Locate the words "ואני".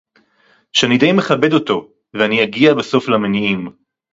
2.15-2.43